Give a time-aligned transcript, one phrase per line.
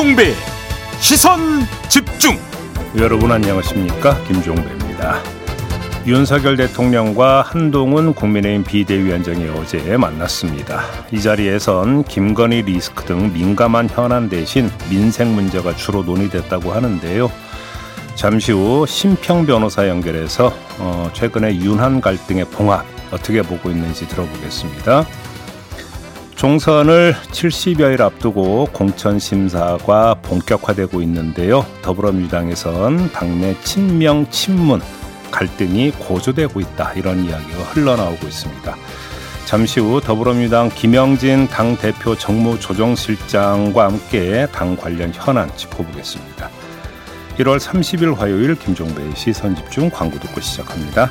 [0.00, 0.32] 김종배
[0.98, 1.60] 시선
[1.90, 2.38] 집중
[2.96, 5.18] 여러분 안녕하십니까 김종배입니다.
[6.06, 10.80] 윤석열 대통령과 한동훈 국민의힘 비대위원장이 어제 만났습니다.
[11.12, 17.30] 이 자리에선 김건희 리스크 등 민감한 현안 대신 민생 문제가 주로 논의됐다고 하는데요.
[18.14, 25.04] 잠시 후 심평 변호사 연결해서 어, 최근의 윤한 갈등의 봉합 어떻게 보고 있는지 들어보겠습니다.
[26.40, 31.66] 총선을 70여일 앞두고 공천 심사가 본격화되고 있는데요.
[31.82, 34.80] 더불어민주당에선 당내 친명 친문
[35.30, 38.74] 갈등이 고조되고 있다 이런 이야기가 흘러나오고 있습니다.
[39.44, 46.48] 잠시 후 더불어민주당 김영진 당 대표 정무조정실장과 함께 당 관련 현안 짚어보겠습니다.
[47.36, 51.10] 1월 30일 화요일 김종배의 시선 집중 광고 듣고 시작합니다.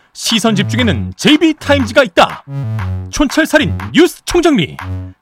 [0.23, 2.45] 시선 집중에는 JB타임즈가 있다
[3.09, 4.77] 촌철살인 뉴스 총정리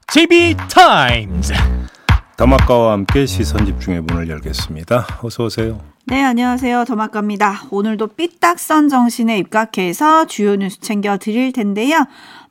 [0.08, 1.54] JB타임즈
[2.36, 5.06] 더마카와 함께 시선 집중의 문을 열겠습니다.
[5.22, 5.80] 어서 오세요.
[6.04, 6.84] 네, 안녕하세요.
[6.84, 7.62] 더마카입니다.
[7.70, 12.04] 오늘도 삐딱선 정신에 입각해서 주요 뉴스 챙겨 드릴 텐데요.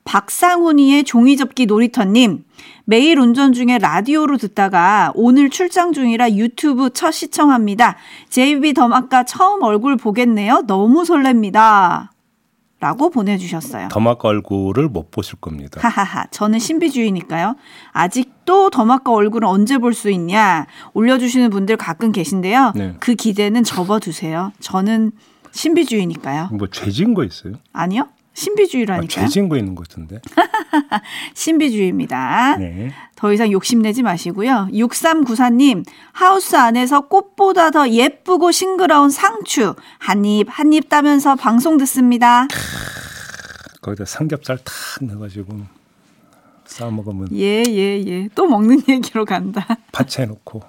[0.03, 2.45] 박상훈이의 종이접기 놀이터님,
[2.86, 7.95] 매일 운전 중에 라디오로 듣다가 오늘 출장 중이라 유튜브 첫 시청합니다.
[8.30, 10.63] JB 더마카 처음 얼굴 보겠네요.
[10.66, 12.09] 너무 설렙니다.
[12.80, 13.89] 라고 보내주셨어요.
[13.89, 15.81] 더마카 얼굴을 못 보실 겁니다.
[15.84, 16.28] 하하하.
[16.31, 17.56] 저는 신비주의니까요.
[17.91, 22.72] 아직도 더마카 얼굴은 언제 볼 수 있냐 올려주시는 분들 가끔 계신데요.
[22.75, 22.95] 네.
[23.00, 24.53] 그 기대는 접어두세요.
[24.62, 25.12] 저는
[25.51, 26.50] 신비주의니까요.
[26.53, 27.53] 뭐 죄진 거 있어요?
[27.73, 28.07] 아니요.
[28.39, 29.07] 아, 신비주의라니까요.
[29.07, 30.19] 죄진 거 있는 것 같은데.
[31.35, 32.57] 신비주의입니다.
[32.57, 32.94] 네.
[33.16, 34.69] 더 이상 욕심내지 마시고요.
[34.72, 39.75] 6394님, 하우스 안에서 꽃보다 더 예쁘고 싱그러운 상추.
[39.97, 42.47] 한 입, 한입 따면서 방송 듣습니다.
[43.81, 45.53] 거기다 삼겹살 탁 넣어가지고
[46.66, 48.29] 싸 먹으면 예, 예, 예.
[48.35, 49.66] 또 먹는 얘기로 간다.
[49.91, 50.61] 파채 넣고.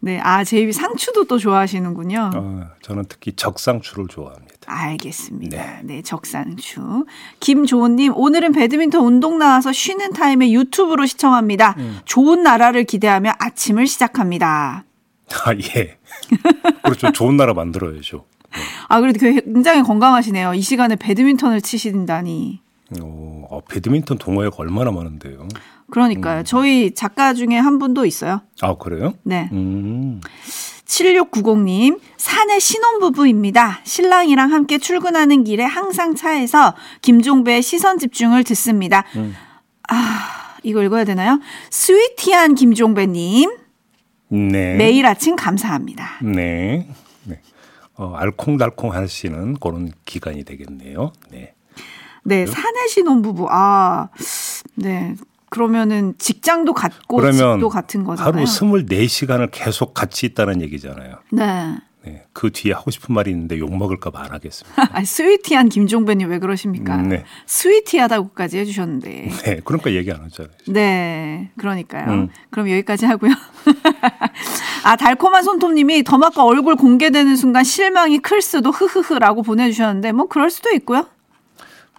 [0.00, 0.20] 네.
[0.22, 2.30] 아, 제이비 상추도 또 좋아하시는군요.
[2.34, 4.57] 어, 저는 특히 적상추를 좋아합니다.
[4.68, 5.80] 알겠습니다.
[5.82, 6.02] 네.
[6.02, 7.06] 적상추.
[7.40, 11.76] 김조은님, 오늘은 배드민턴 운동 나와서 쉬는 타임에 유튜브로 시청합니다.
[12.04, 14.84] 좋은 나라를 기대하며 아침을 시작합니다.
[15.44, 15.98] 아 예.
[16.82, 17.12] 그렇죠.
[17.12, 18.24] 좋은 나라 만들어야죠.
[18.88, 20.54] 아, 그래도 굉장히 건강하시네요.
[20.54, 22.60] 이 시간에 배드민턴을 치신다니.
[23.02, 25.46] 어, 어, 배드민턴 동호회가 얼마나 많은데요.
[25.90, 26.42] 그러니까요.
[26.44, 28.42] 저희 작가 중에 한 분도 있어요.
[28.60, 29.14] 아 그래요?
[29.22, 29.48] 네.
[29.52, 30.20] 음.
[30.88, 33.80] 7690님, 사내 신혼부부입니다.
[33.84, 39.04] 신랑이랑 함께 출근하는 길에 항상 차에서 김종배의 시선 집중을 듣습니다.
[39.88, 41.40] 아, 이거 읽어야 되나요?
[41.70, 43.50] 스위티한 김종배님,
[44.30, 44.74] 네.
[44.76, 46.18] 매일 아침 감사합니다.
[46.22, 46.88] 네.
[47.24, 47.40] 네.
[47.96, 51.12] 어, 알콩달콩 하시는 그런 기간이 되겠네요.
[51.30, 51.54] 네.
[52.24, 53.46] 네, 사내 신혼부부.
[53.50, 54.08] 아,
[54.74, 55.14] 네.
[55.50, 58.32] 그러면은 직장도 같고 그러면 집도 같은 거잖아요.
[58.34, 61.16] 하루 24시간을 계속 같이 있다는 얘기잖아요.
[61.32, 61.76] 네.
[62.04, 62.24] 네.
[62.32, 64.82] 그 뒤에 하고 싶은 말이 있는데 욕 먹을까 봐 안 하겠습니다.
[64.92, 66.96] 아, 스위티한 김종배님 왜 그러십니까?
[66.96, 67.24] 음, 네.
[67.46, 69.28] 스위티하다고까지 해주셨는데.
[69.44, 69.60] 네.
[69.64, 70.52] 그러니까 얘기 안 하잖아요.
[70.68, 72.10] 네, 그러니까요.
[72.10, 72.28] 음.
[72.50, 73.32] 그럼 여기까지 하고요.
[74.84, 80.70] 아, 달콤한 손톱님이 더마카 얼굴 공개되는 순간 실망이 클 수도 흐흐흐라고 보내주셨는데 뭐 그럴 수도
[80.74, 81.06] 있고요.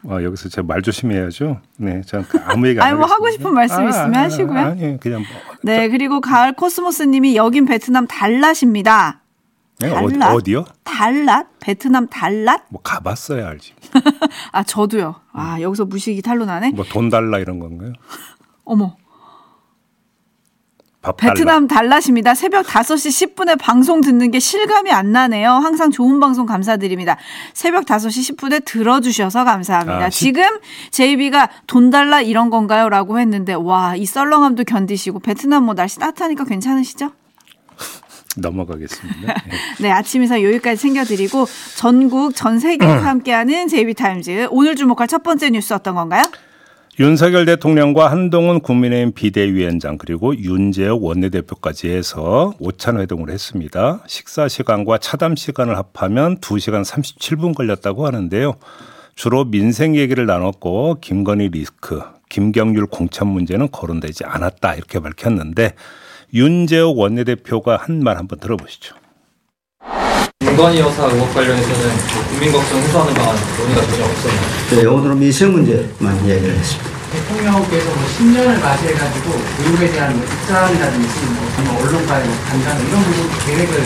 [0.08, 1.60] 아, 여기서 제가 말 조심해야죠.
[1.78, 2.02] 네.
[2.30, 3.30] 그 아무 얘기 안 아니, 뭐 하고.
[3.32, 4.58] 싶은 말씀 있으면 하시고요.
[4.60, 5.30] 아니, 그냥 뭐.
[5.64, 9.18] 네, 그리고 가을 코스모스님이 여긴 베트남 달랏입니다.
[9.80, 10.36] 네, 어디, 달랏?
[10.36, 10.66] 어디요?
[10.86, 11.48] 달랏?
[11.60, 12.62] 베트남 달랏?
[12.70, 13.74] 뭐 가봤어야 알지.
[14.52, 15.16] 아, 저도요.
[15.34, 16.72] 아, 여기서 무식이 탄로나네.
[16.72, 17.94] 뭐 돈 달라 이런 건가요?
[18.66, 18.96] 어머.
[21.18, 22.36] 베트남 달랏입니다.
[22.36, 25.50] 새벽 5시 10분에 방송 듣는 게 실감이 안 나네요.
[25.50, 27.18] 항상 좋은 방송 감사드립니다.
[27.54, 30.06] 새벽 5시 10분에 들어주셔서 감사합니다.
[30.06, 30.44] 아, 시- 지금
[30.92, 32.90] 제이비가 돈 달라 이런 건가요?
[32.90, 37.12] 라고 했는데, 와, 이 썰렁함도 견디시고, 베트남 뭐 날씨 따뜻하니까 괜찮으시죠?
[38.38, 39.22] 넘어가겠습니다.
[39.48, 39.52] 네.
[39.80, 41.46] 네, 아침 인사 여기까지 챙겨드리고,
[41.78, 44.50] 전국, 전 세계에서 함께하는 제이비타임즈.
[44.52, 46.24] 오늘 주목할 첫 번째 뉴스 어떤 건가요?
[47.00, 54.04] 윤석열 대통령과 한동훈 국민의힘 비대위원장 그리고 윤재욱 원내대표까지 해서 오찬 회동을 했습니다.
[54.06, 58.56] 식사 시간과 차담 시간을 합하면 2시간 37분 걸렸다고 하는데요.
[59.16, 65.76] 주로 민생 얘기를 나눴고 김건희 리스크, 김경률 공천 문제는 거론되지 않았다 이렇게 밝혔는데
[66.34, 68.96] 윤재옥 원내대표가 한 말 한번 들어보시죠.
[70.60, 71.98] 김건희 여사 의혹 관련해서는
[72.28, 74.42] 국민 걱정 해소하는 방안 논의가 전혀 없었나요?
[74.72, 76.90] 네, 오늘은 미세 문제만 이야기를 했습니다.
[77.14, 83.30] 대통령께서 뭐 10년을 맞이해가지고 의혹에 대한 뭐 입장이라든지 뭐, 뭐 언론과의 뭐 간담 이런 부분
[83.46, 83.84] 계획을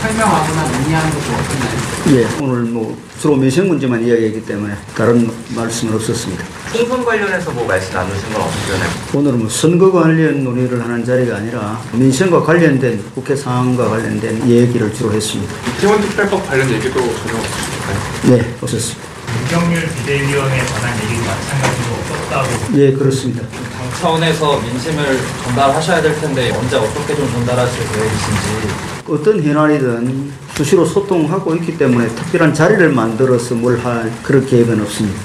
[0.00, 1.80] 설명하거나 논의하는 것도 없었나요?
[2.12, 6.44] 예, 오늘 뭐 주로 미세 문제만 이야기했기 때문에 다른 말씀은 없었습니다.
[6.72, 8.90] 총선 관련해서 뭐 말씀 나누신 건 없으셨나요?
[9.14, 15.12] 오늘은 뭐 선거 관련 논의를 하는 자리가 아니라 민생과 관련된 국회 상황과 관련된 얘기를 주로
[15.12, 15.52] 했습니다.
[15.80, 17.98] 기본특별법 관련 얘기도 전혀 없으실까요?
[18.36, 19.10] 네, 없었습니다.
[19.50, 23.42] 윤석열 비대위원에 관한 얘기도 마찬가지로 없었다고 예, 그렇습니다.
[23.90, 25.04] 당 차원에서 민심을
[25.44, 32.54] 전달하셔야 될 텐데 언제 어떻게 좀 전달하실 계획이신지 어떤 현안이든 수시로 소통하고 있기 때문에 특별한
[32.54, 35.20] 자리를 만들어서 뭘 할 그런 계획은 없습니다.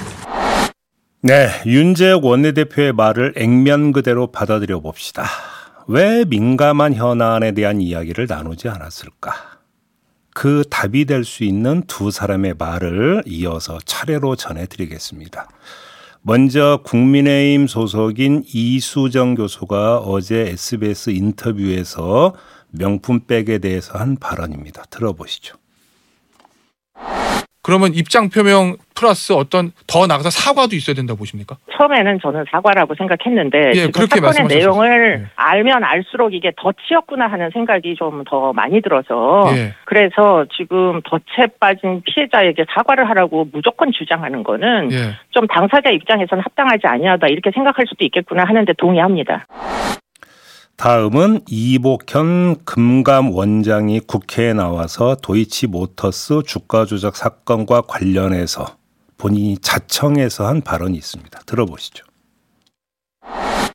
[1.21, 5.25] 네, 윤재혁 원내대표의 말을 액면 그대로 받아들여 봅시다.
[5.87, 9.33] 왜 민감한 현안에 대한 이야기를 나누지 않았을까?
[10.33, 15.47] 그 답이 될 수 있는 두 사람의 말을 이어서 차례로 전해드리겠습니다.
[16.27, 22.33] 먼저 국민의힘 소속인 이수정 교수가 어제 SBS 인터뷰에서
[22.71, 24.85] 명품백에 대해서 한 발언입니다.
[24.89, 25.57] 들어보시죠.
[27.65, 31.57] 그러면 입장 표명 플러스 어떤 더 나가서 사과도 있어야 된다고 보십니까?
[31.75, 34.55] 처음에는 저는 사과라고 생각했는데 예, 그렇게 사건의.
[34.55, 35.27] 내용을 예.
[35.35, 39.73] 알면 알수록 이게 덫이었구나 하는 생각이 좀 더 많이 들어서 예.
[39.85, 44.97] 그래서 지금 덫에 빠진 피해자에게 사과를 하라고 무조건 주장하는 거는 예.
[45.31, 49.47] 좀 당사자 입장에서는 합당하지 아니하다 이렇게 생각할 수도 있겠구나 하는데 동의합니다.
[50.77, 58.77] 다음은 이복현 금감 원장이 국회에 나와서 도이치 모터스 주가 조작 사건과 관련해서
[59.17, 61.39] 본인이 자청해서 한 발언이 있습니다.
[61.45, 62.04] 들어보시죠.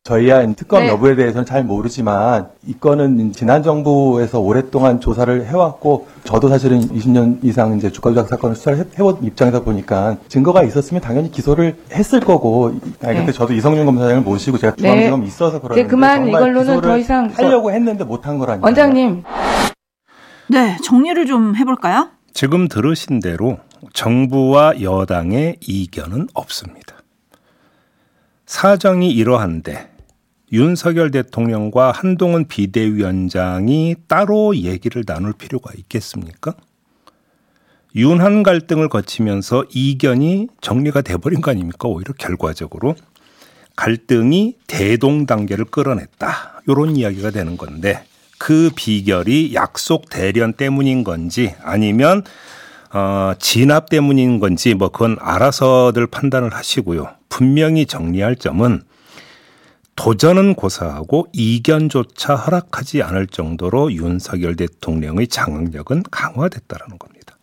[0.04, 0.88] 저희야 특검 네.
[0.88, 7.76] 여부에 대해서는 잘 모르지만 이 건은 지난 정부에서 오랫동안 조사를 해왔고 저도 사실은 20년 이상
[7.76, 12.68] 이제 주가 조작 사건을 수사를 해- 해온 입장이다 보니까 증거가 있었으면 당연히 기소를 했을 거고
[13.02, 13.32] 아니 그때 네.
[13.32, 14.82] 저도 이성윤 검사장을 모시고 제가 네.
[14.82, 19.22] 중앙지검 있어서 그러는데 이제 그만 정말 이걸로는 기소를 더 이상 하려고 했는데 못한 거라니까 원장님
[20.48, 22.08] 네, 정리를 좀 해볼까요?
[22.32, 23.58] 지금 들으신 대로
[23.92, 26.96] 정부와 여당의 이견은 없습니다.
[28.46, 29.89] 사정이 이러한데
[30.52, 36.54] 윤석열 대통령과 한동훈 비대위원장이 따로 얘기를 나눌 필요가 있겠습니까?
[37.94, 41.88] 윤한 갈등을 거치면서 이견이 정리가 돼버린 거 아닙니까?
[41.88, 42.94] 오히려 결과적으로
[43.76, 46.62] 갈등이 대동 단계를 끌어냈다.
[46.66, 48.04] 이런 이야기가 되는 건데
[48.38, 52.24] 그 비결이 약속 대련 때문인 건지 아니면
[52.92, 57.08] 어, 진압 때문인 건지 뭐 그건 알아서들 판단을 하시고요.
[57.28, 58.82] 분명히 정리할 점은
[60.02, 67.36] 도전은 고사하고 이견조차 허락하지 않을 정도로 윤석열 대통령의 장악력은 강화됐다라는 겁니다.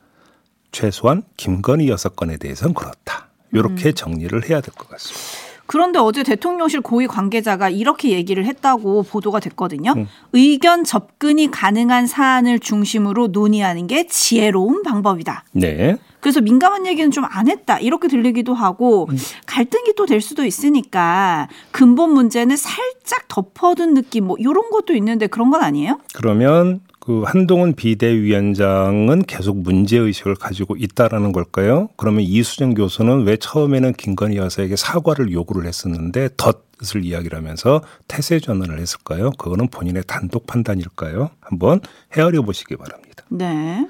[0.71, 3.27] 최소한 김건희 여섯 건에 대해서는 그렇다.
[3.53, 5.47] 이렇게 정리를 해야 될 것 같습니다.
[5.67, 9.93] 그런데 어제 대통령실 고위 관계자가 이렇게 얘기를 했다고 보도가 됐거든요.
[9.95, 10.07] 음.
[10.33, 15.43] 의견 접근이 가능한 사안을 중심으로 논의하는 게 지혜로운 방법이다.
[15.51, 15.97] 네.
[16.27, 17.79] 그래서 민감한 얘기는 좀 안 했다.
[17.79, 19.17] 이렇게 들리기도 하고 음.
[19.45, 25.49] 갈등이 또 될 수도 있으니까 근본 문제는 살짝 덮어둔 느낌 뭐 이런 것도 있는데 그런
[25.51, 25.99] 건 아니에요?
[26.13, 31.87] 그러면 그 한동훈 비대위원장은 계속 문제 의식을 가지고 있다라는 걸까요?
[31.97, 38.79] 그러면 이수정 교수는 왜 처음에는 김건희 여사에게 사과를 요구를 했었는데 덫을 이야기를 하면서 태세 전환을
[38.79, 39.31] 했을까요?
[39.37, 41.29] 그거는 본인의 단독 판단일까요?
[41.39, 41.79] 한번
[42.15, 43.23] 헤아려 보시기 바랍니다.
[43.29, 43.87] 네.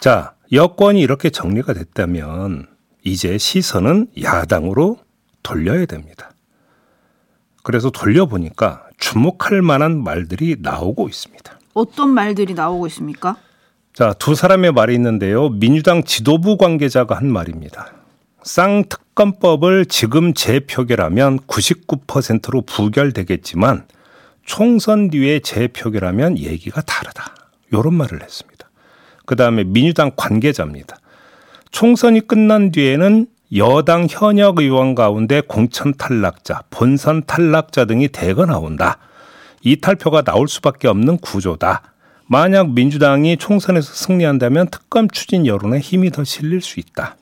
[0.00, 2.66] 자, 여권이 이렇게 정리가 됐다면
[3.02, 4.98] 이제 시선은 야당으로
[5.42, 6.30] 돌려야 됩니다.
[7.62, 11.58] 그래서 돌려보니까 주목할 만한 말들이 나오고 있습니다.
[11.74, 13.36] 어떤 말들이 나오고 있습니까?
[13.92, 15.48] 자, 두 사람의 말이 있는데요.
[15.48, 17.92] 민주당 지도부 관계자가 한 말입니다.
[18.42, 23.86] 쌍특검법을 지금 재표결하면 99%로 부결되겠지만
[24.44, 27.34] 총선 뒤에 재표결하면 얘기가 다르다.
[27.72, 28.53] 이런 말을 했습니다.
[29.26, 30.96] 그 다음에 민주당 관계자입니다.
[31.70, 33.26] 총선이 끝난 뒤에는
[33.56, 38.98] 여당 현역 의원 가운데 공천 탈락자, 본선 탈락자 등이 대거 나온다.
[39.62, 41.82] 이탈표가 나올 수밖에 없는 구조다.
[42.26, 47.16] 만약 민주당이 총선에서 승리한다면 특검 추진 여론에 힘이 더 실릴 수 있다.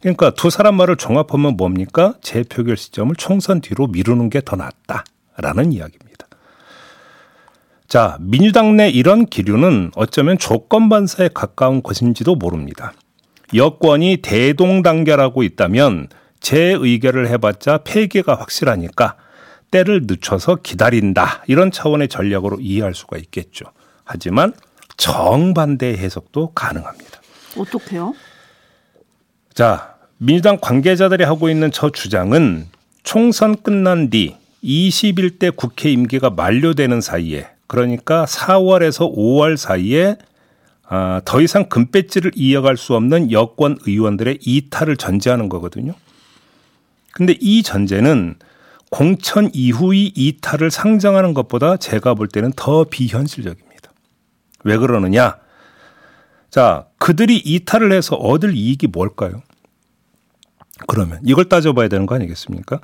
[0.00, 2.14] 그러니까 두 사람 말을 종합하면 뭡니까?
[2.22, 6.15] 재표결 시점을 총선 뒤로 미루는 게 더 낫다라는 이야기입니다.
[7.88, 12.92] 자, 민주당 내 이런 기류는 어쩌면 조건 반사에 가까운 것인지도 모릅니다.
[13.54, 16.08] 여권이 대동단결하고 있다면
[16.40, 19.16] 재의결을 해봤자 폐기가 확실하니까
[19.70, 21.44] 때를 늦춰서 기다린다.
[21.46, 23.66] 이런 차원의 전략으로 이해할 수가 있겠죠.
[24.04, 24.52] 하지만
[24.96, 27.20] 정반대 해석도 가능합니다.
[27.56, 28.14] 어떻게요?
[29.54, 32.66] 자, 민주당 관계자들이 하고 있는 저 주장은
[33.02, 40.16] 총선 끝난 뒤 21대 국회 임기가 만료되는 사이에 그러니까 4월에서 5월 사이에
[40.88, 45.94] 아, 더 이상 금배지를 이어갈 수 없는 여권 의원들의 이탈을 전제하는 거거든요.
[47.12, 48.36] 근데 이 전제는
[48.90, 53.92] 공천 이후의 이탈을 상정하는 것보다 제가 볼 때는 더 비현실적입니다.
[54.64, 55.38] 왜 그러느냐?
[56.50, 59.42] 자, 그들이 이탈을 해서 얻을 이익이 뭘까요?
[60.86, 62.80] 그러면 이걸 따져봐야 되는 거 아니겠습니까?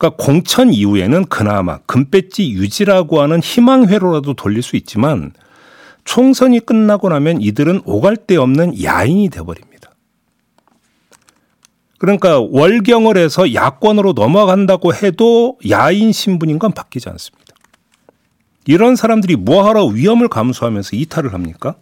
[0.00, 5.34] 그러니까 공천 이후에는 그나마 금배지 유지라고 하는 희망회로라도 돌릴 수 있지만
[6.04, 9.90] 총선이 끝나고 나면 이들은 오갈 데 없는 야인이 돼버립니다.
[11.98, 17.54] 그러니까 월경을 해서 야권으로 넘어간다고 해도 야인 신분인 건 바뀌지 않습니다.
[18.64, 21.74] 이런 사람들이 뭐하러 위험을 감수하면서 이탈을 합니까?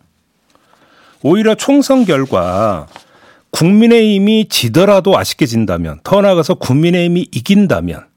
[1.22, 2.88] 오히려 총선 결과
[3.50, 8.07] 국민의힘이 지더라도 아쉽게 진다면 더 나아가서 국민의힘이 이긴다면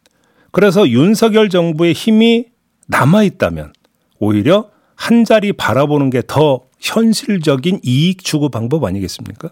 [0.52, 2.46] 그래서 윤석열 정부의 힘이
[2.88, 3.74] 남아 있다면
[4.20, 9.50] 오히려 한 자리 바라보는 게 더 현실적인 이익 추구 방법 아니겠습니까?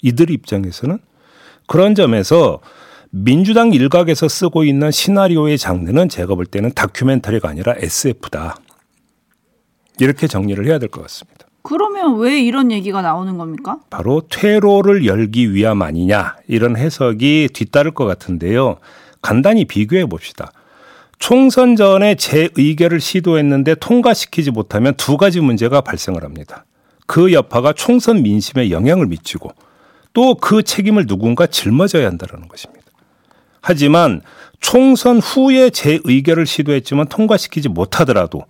[0.00, 0.98] 이들 입장에서는
[1.66, 2.60] 그런 점에서
[3.10, 8.56] 민주당 일각에서 쓰고 있는 시나리오의 장르는 제가 볼 때는 다큐멘터리가 아니라 SF다.
[10.00, 11.46] 이렇게 정리를 해야 될 것 같습니다.
[11.62, 13.78] 그러면 왜 이런 얘기가 나오는 겁니까?
[13.90, 18.78] 바로 퇴로를 열기 위함 아니냐 이런 해석이 뒤따를 것 같은데요.
[19.22, 20.52] 간단히 비교해 봅시다.
[21.18, 26.64] 총선 전에 재의결을 시도했는데 통과시키지 못하면 두 가지 문제가 발생을 합니다.
[27.06, 29.52] 그 여파가 총선 민심에 영향을 미치고
[30.12, 32.82] 또 그 책임을 누군가 짊어져야 한다는 것입니다.
[33.60, 34.20] 하지만
[34.60, 38.44] 총선 후에 재의결을 시도했지만 통과시키지 못하더라도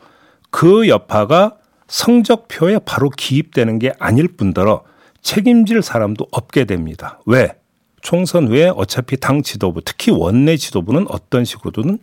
[0.51, 1.57] 그 여파가
[1.89, 4.85] 성적표에 바로 기입되는 게 아닐 뿐더러
[5.21, 7.21] 책임질 사람도 없게 됩니다.
[7.27, 7.55] 왜?
[8.03, 11.99] 총선 후에 어차피 당 지도부, 특히 원내 지도부는 어떤 식으로든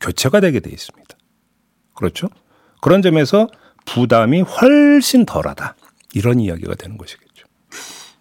[0.00, 1.16] 교체가 되게 돼 있습니다.
[1.94, 2.28] 그렇죠?
[2.80, 3.48] 그런 점에서
[3.86, 5.76] 부담이 훨씬 덜하다.
[6.14, 7.46] 이런 이야기가 되는 것이겠죠.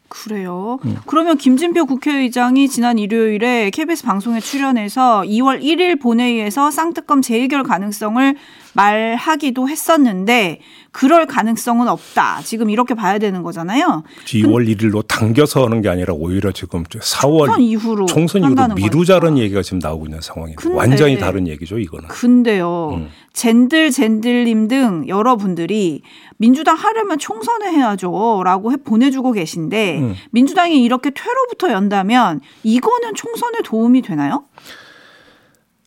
[0.08, 0.80] 그래요.
[0.86, 0.98] 음.
[1.06, 8.36] 그러면 김진표 국회의장이 지난 일요일에 KBS 방송에 출연해서 2월 1일 본회의에서 쌍특검 재의결 가능성을
[8.74, 10.62] 말하기도 했었는데
[10.92, 12.42] 그럴 가능성은 없다.
[12.44, 14.04] 지금 이렇게 봐야 되는 거잖아요.
[14.26, 19.62] 2월 1일로 당겨서 하는 게 아니라 오히려 지금 4월 총선 이후로 총선 이후로 미루자는 얘기가
[19.62, 20.62] 지금 나오고 있는 상황입니다.
[20.62, 22.08] 근데, 완전히 다른 얘기죠, 이거는.
[22.08, 22.92] 근데요.
[22.94, 23.10] 음.
[23.34, 26.02] 젠들 젠들님 등 여러분들이
[26.38, 30.16] 민주당 하려면 총선을 해야죠라고 해 보내주고 계신데 음.
[30.32, 34.46] 민주당이 이렇게 퇴로부터 연다면 이거는 총선에 도움이 되나요?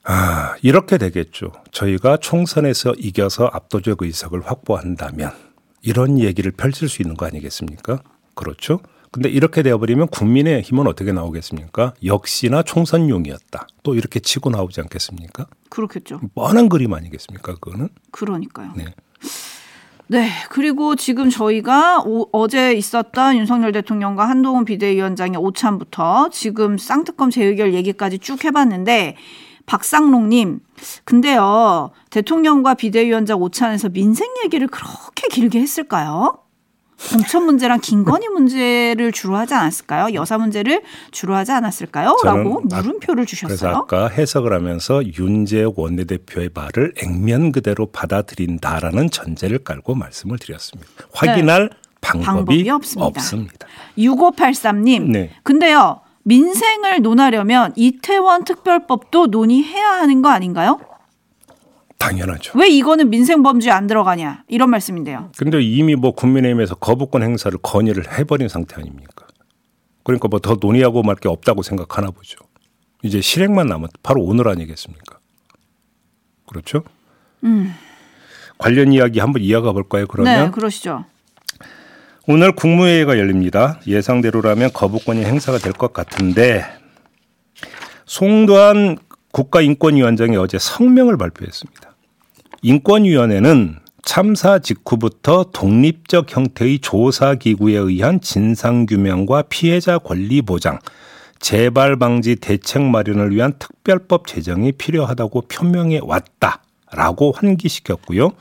[0.05, 1.53] 아, 이렇게 되겠죠.
[1.71, 5.33] 저희가 총선에서 이겨서 압도적 의석을 확보한다면
[5.83, 8.03] 이런 얘기를 펼칠 수 있는 거 아니겠습니까?
[8.35, 8.81] 그렇죠?
[9.13, 11.93] 근데 이렇게 되어버리면 국민의 힘은 어떻게 나오겠습니까?
[12.03, 13.67] 역시나 총선용이었다.
[13.83, 15.47] 또 이렇게 치고 나오지 않겠습니까?
[15.69, 16.21] 그렇겠죠.
[16.35, 17.55] 뻔한 그림 아니겠습니까?
[17.57, 17.91] 그거는?
[18.11, 18.73] 그러니까요.
[18.75, 18.95] 네.
[20.07, 20.29] 네.
[20.51, 28.19] 그리고 지금 저희가 오, 어제 있었던 윤석열 대통령과 한동훈 비대위원장의 오찬부터 지금 쌍특검 재의결 얘기까지
[28.19, 29.17] 쭉 해봤는데
[29.67, 30.61] 박상록님,
[31.05, 36.39] 근데요, 대통령과 비대위원장 오찬에서 민생 얘기를 그렇게 길게 했을까요?
[37.11, 40.15] 공천 문제랑 김건희 문제를 주로 하지 않았을까요?
[40.15, 42.17] 여사 문제를 주로 하지 않았을까요?
[42.23, 43.59] 라고 물음표를 주셨어요.
[43.59, 50.91] 그래서 아까 해석을 하면서 윤재욱 원내대표의 말을 액면 그대로 받아들인다라는 전제를 깔고 말씀을 드렸습니다.
[51.13, 51.77] 확인할 네.
[52.01, 53.07] 방법이, 방법이, 없습니다.
[53.07, 53.67] 없습니다.
[53.99, 55.11] 6583님.
[55.11, 55.31] 네.
[55.43, 56.01] 근데요.
[56.25, 60.81] 민생을 논하려면 이태원 특별법도 논의해야 하는 거 아닌가요?
[61.99, 62.59] 당연하죠.
[62.59, 65.31] 왜 이거는 민생 범죄에 안 들어가냐 이런 말씀인데요.
[65.37, 69.27] 근데 이미 뭐 국민의힘에서 거부권 행사를 건의를 해버린 상태 아닙니까?
[70.05, 72.39] 그러니까 뭐 더 논의하고 말 게 없다고 생각하나 보죠.
[73.05, 75.19] 이제 실행만 남았 바로 오늘 아니겠습니까?
[76.49, 76.83] 그렇죠?
[77.45, 77.73] 음.
[78.59, 80.07] 관련 이야기 한번 이어가 볼까요?
[80.09, 81.05] 그러면 네, 그러시죠.
[82.29, 83.81] 오늘 국무회의가 열립니다.
[83.87, 86.65] 예상대로라면 거부권이 행사가 될 것 같은데
[88.07, 88.99] 송도한
[89.33, 91.95] 국가인권위원장이 어제 성명을 발표했습니다.
[92.63, 100.79] 인권위원회는 참사 직후부터 독립적 형태의 조사기구에 의한 진상규명과 피해자 권리 보장,
[101.41, 108.33] 재발 방지 대책 마련을 위한 특별법 제정이 필요하다고 표명해 왔다라고 환기시켰고요.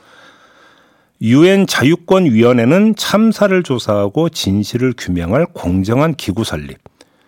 [1.21, 6.79] 유엔 자유권 위원회는 참사를 조사하고 진실을 규명할 공정한 기구 설립,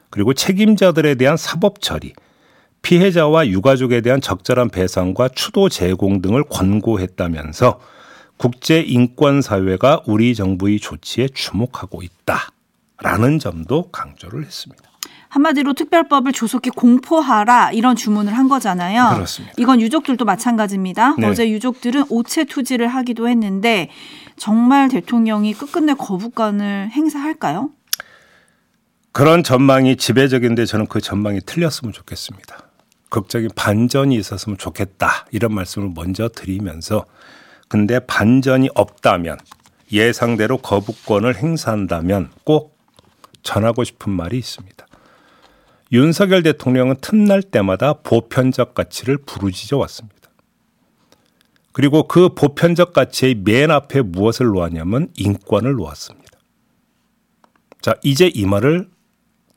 [0.09, 2.13] 그리고 책임자들에 대한 사법 처리,
[2.81, 7.79] 피해자와 유가족에 대한 적절한 배상과 추도 제공 등을 권고했다면서
[8.37, 14.92] 국제 인권 사회가 우리 정부의 조치에 주목하고 있다라는 점도 강조를 했습니다.
[15.33, 19.15] 한마디로 특별법을 조속히 공포하라 이런 주문을 한 거잖아요.
[19.15, 19.55] 그렇습니다.
[19.57, 21.15] 이건 유족들도 마찬가지입니다.
[21.17, 21.25] 네.
[21.25, 23.89] 어제 유족들은 오체 투지를 하기도 했는데
[24.37, 27.71] 정말 대통령이 끝끝내 거부권을 행사할까요?
[29.11, 32.69] 그런 전망이 지배적인데 저는 그 전망이 틀렸으면 좋겠습니다.
[33.09, 35.25] 극적인 반전이 있었으면 좋겠다.
[35.31, 37.05] 이런 말씀을 먼저 드리면서
[37.69, 39.39] 근데 반전이 없다면
[39.91, 42.77] 예상대로 거부권을 행사한다면 꼭
[43.41, 44.85] 전하고 싶은 말이 있습니다.
[45.93, 50.29] 윤석열 대통령은 틈날 때마다 보편적 가치를 부르짖어 왔습니다.
[51.71, 56.39] 그리고 그 보편적 가치의 맨 앞에 무엇을 놓았냐면 인권을 놓았습니다.
[57.81, 58.89] 자, 이제 이 말을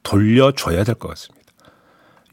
[0.03, 1.37] 돌려줘야 될 것 같습니다.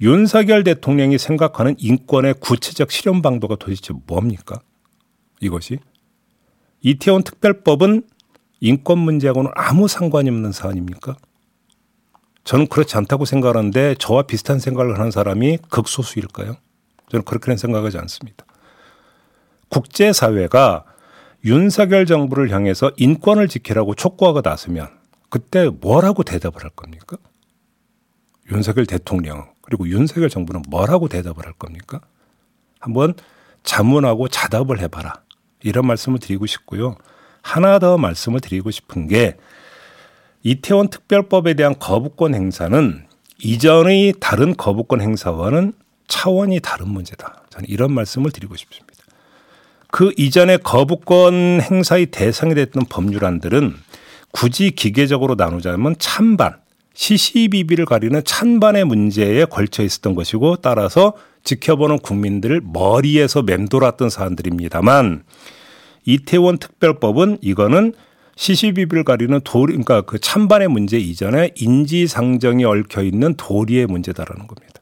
[0.01, 4.60] 윤석열 대통령이 생각하는 인권의 구체적 실현 방도가 도대체 뭡니까?
[5.39, 5.79] 이것이
[6.81, 8.03] 이태원 특별법은
[8.60, 11.15] 인권 문제하고는 아무 상관이 없는 사안입니까?
[12.44, 16.56] 저는 그렇지 않다고 생각하는데 저와 비슷한 생각을 하는 사람이 극소수일까요?
[17.10, 18.46] 저는 그렇게는 생각하지 않습니다.
[19.70, 20.86] 국제사회가
[21.46, 24.88] 윤석열 정부를 향해서 인권을 지키라고 촉구하고 나서면
[25.30, 27.18] 그때 뭐라고 대답을 할 겁니까?
[28.52, 32.02] 윤석열 대통령 그리고 윤석열 정부는 뭐라고 대답을 할 겁니까?
[32.80, 33.14] 한번
[33.64, 35.22] 자문하고 자답을 해봐라.
[35.62, 36.98] 이런 말씀을 드리고 싶고요.
[37.42, 39.38] 하나 더 말씀을 드리고 싶은 게
[40.44, 43.04] 이태원 특별법에 대한 거부권 행사는
[43.40, 45.74] 이전의 다른 거부권 행사와는
[46.08, 47.44] 차원이 다른 문제다.
[47.50, 48.94] 저는 이런 말씀을 드리고 싶습니다.
[49.90, 53.74] 그 이전에 거부권 행사의 대상이 됐던 법률안들은
[54.32, 56.58] 굳이 기계적으로 나누자면 찬반,
[56.94, 65.24] 시시비비를 가리는 찬반의 문제에 걸쳐 있었던 것이고 따라서 지켜보는 국민들을 머리에서 맴돌았던 사안들입니다만
[66.06, 67.94] 이태원 특별법은 이거는
[68.35, 74.74] 시시비비를 가리는 도리, 그러니까 그 찬반의 문제 이전에 인지상정이 얽혀 있는 도리의 문제다라는 겁니다.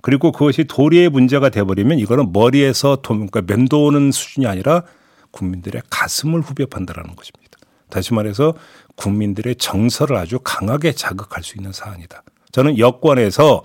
[0.00, 4.82] 그리고 그것이 도리의 문제가 돼버리면 이거는 머리에서 도, 그러니까 맴도는 수준이 아니라
[5.30, 7.58] 국민들의 가슴을 후벼 판다라는 것입니다.
[7.88, 8.54] 다시 말해서
[8.96, 12.22] 국민들의 정서를 아주 강하게 자극할 수 있는 사안이다.
[12.50, 13.62] 저는 여권에서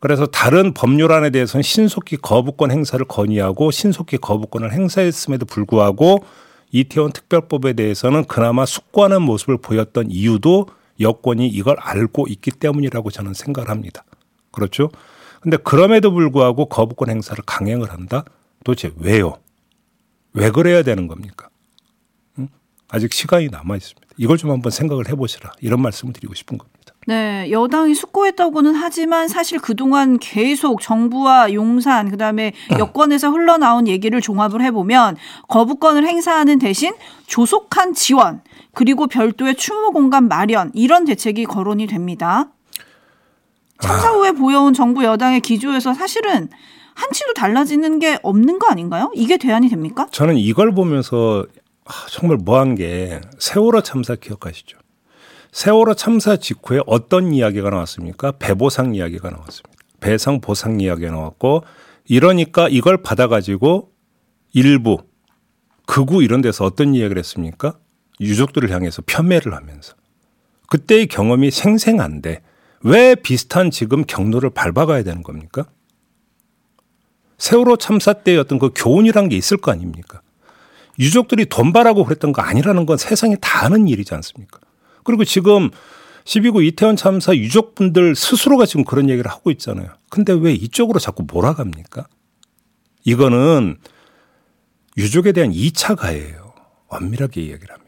[0.00, 6.24] 그래서 다른 법률안에 대해서는 신속히 거부권 행사를 건의하고 신속히 거부권을 행사했음에도 불구하고
[6.72, 10.66] 이태원 특별법에 대해서는 그나마 숙고하는 모습을 보였던 이유도
[11.00, 14.04] 여권이 이걸 알고 있기 때문이라고 저는 생각을 합니다.
[14.50, 14.90] 그렇죠?
[15.40, 18.24] 근데 그럼에도 불구하고 거부권 행사를 강행을 한다?
[18.64, 19.38] 도대체 왜요?
[20.32, 21.48] 왜 그래야 되는 겁니까?
[22.38, 22.48] 응?
[22.88, 24.06] 아직 시간이 남아 있습니다.
[24.16, 25.52] 이걸 좀 한번 생각을 해보시라.
[25.60, 26.75] 이런 말씀을 드리고 싶은 겁니다.
[27.08, 35.16] 네, 여당이 숙고했다고는 하지만 사실 그동안 계속 정부와 용산 그다음에 여권에서 흘러나온 얘기를 종합을 해보면
[35.48, 36.92] 거부권을 행사하는 대신
[37.28, 38.42] 조속한 지원
[38.74, 42.48] 그리고 별도의 추모 공간 마련 이런 대책이 거론이 됩니다.
[43.80, 46.48] 참사 후에 보여온 정부 여당의 기조에서 사실은
[46.94, 49.12] 한치도 달라지는 게 없는 거 아닌가요?
[49.14, 50.08] 이게 대안이 됩니까?
[50.10, 51.46] 저는 이걸 보면서
[52.10, 54.78] 정말 뭐한 게 세월호 참사 기억하시죠?
[55.56, 58.32] 세월호 참사 직후에 어떤 이야기가 나왔습니까?
[58.32, 59.70] 배보상 이야기가 나왔습니다.
[60.00, 61.64] 배상 보상 이야기가 나왔고
[62.04, 63.90] 이러니까 이걸 받아가지고
[64.52, 64.98] 일부
[65.86, 67.78] 극우 이런 데서 어떤 이야기를 했습니까?
[68.20, 69.94] 유족들을 향해서 편매를 하면서
[70.68, 72.42] 그때의 경험이 생생한데
[72.82, 75.64] 왜 비슷한 지금 경로를 밟아가야 되는 겁니까?
[77.38, 80.20] 세월호 참사 때의 어떤 그 교훈이란 게 있을 거 아닙니까?
[80.98, 84.60] 유족들이 돈 바라고 그랬던 거 아니라는 건 세상에 다 아는 일이지 않습니까?
[85.06, 85.70] 그리고 지금
[86.24, 89.88] 12구 이태원 참사 유족분들 스스로가 지금 그런 얘기를 하고 있잖아요.
[90.10, 92.08] 근데 왜 이쪽으로 자꾸 몰아갑니까?
[93.04, 93.76] 이거는
[94.98, 96.52] 유족에 대한 2차 가해예요.
[96.88, 97.85] 엄밀하게 이야기를 하면.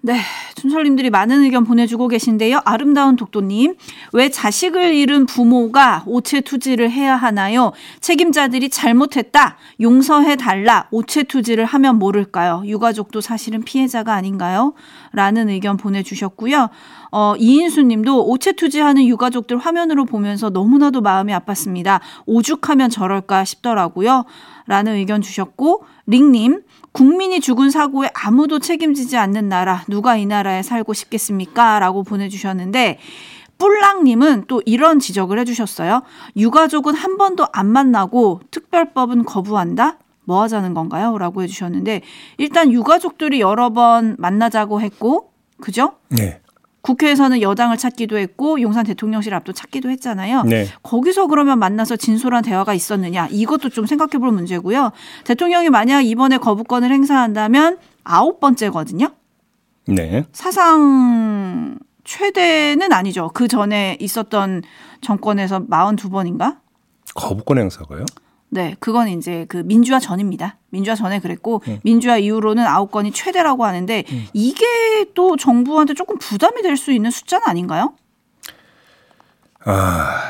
[0.00, 0.16] 네,
[0.54, 2.60] 춘설님들이 많은 의견 보내주고 계신데요.
[2.64, 3.74] 아름다운 독도님,
[4.12, 7.72] 왜 자식을 잃은 부모가 오체 투지를 해야 하나요?
[8.00, 12.62] 책임자들이 잘못했다, 용서해 달라, 오체 투지를 하면 모를까요?
[12.64, 14.74] 유가족도 사실은 피해자가 아닌가요?
[15.12, 16.68] 라는 의견 보내주셨고요.
[17.10, 21.98] 어, 이인수 님도 오체 투지하는 유가족들 화면으로 보면서 너무나도 마음이 아팠습니다.
[22.24, 24.26] 오죽하면 저럴까 싶더라고요.
[24.68, 30.94] 라는 의견 주셨고, 링님, 국민이 죽은 사고에 아무도 책임지지 않는 나라, 누가 이 나라에 살고
[30.94, 31.78] 싶겠습니까?
[31.78, 32.98] 라고 보내주셨는데,
[33.58, 36.02] 뿔랑님은 또 이런 지적을 해주셨어요.
[36.36, 39.98] 유가족은 한 번도 안 만나고 특별법은 거부한다?
[40.24, 41.18] 뭐 하자는 건가요?
[41.18, 42.02] 라고 해주셨는데,
[42.38, 45.94] 일단 유가족들이 여러 번 만나자고 했고, 그죠?
[46.08, 46.40] 네.
[46.82, 50.44] 국회에서는 여당을 찾기도 했고 용산 대통령실 앞도 찾기도 했잖아요.
[50.44, 50.66] 네.
[50.82, 54.92] 거기서 그러면 만나서 진솔한 대화가 있었느냐 이것도 좀 생각해 볼 문제고요.
[55.24, 59.10] 대통령이 만약 이번에 거부권을 행사한다면 아홉 번째거든요.
[59.86, 60.24] 네.
[60.32, 63.30] 사상 최대는 아니죠.
[63.34, 64.62] 그 전에 있었던
[65.00, 66.58] 정권에서 42번인가?
[67.14, 68.04] 거부권 행사가요?
[68.50, 70.56] 네, 그건 이제 그 민주화 전입니다.
[70.70, 71.80] 민주화 전에 그랬고 음.
[71.84, 74.64] 민주화 이후로는 아홉 건이 최대라고 하는데 이게
[75.14, 77.94] 또 정부한테 조금 부담이 될 수 있는 숫자는 아닌가요?
[79.64, 80.20] 아,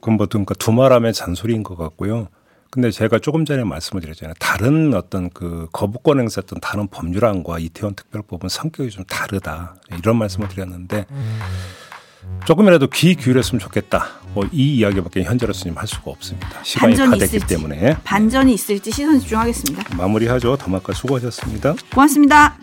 [0.00, 2.28] 그건 뭐 그러니까 두말하면 잔소리인 것 같고요.
[2.70, 4.34] 근데 제가 조금 전에 말씀을 드렸잖아요.
[4.38, 9.76] 다른 어떤 그 거부권 행사했던 다른 법률안과 이태원 특별법은 성격이 좀 다르다.
[9.98, 11.06] 이런 말씀을 드렸는데
[12.44, 14.08] 조금이라도 귀 기울였으면 좋겠다.
[14.34, 16.48] 뭐 이 이야기밖에 현재로서는 할 수가 없습니다.
[16.62, 19.96] 시간이 다 됐기 있을지, 때문에 반전이 있을지 시선 집중하겠습니다.
[19.96, 20.56] 마무리하죠.
[20.56, 21.74] 더마카 수고하셨습니다.
[21.92, 22.56] 고맙습니다.